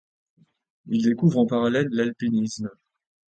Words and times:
Il 0.87 1.03
découvre 1.03 1.37
en 1.37 1.45
parallèle 1.45 1.87
l'alpinisme. 1.91 2.71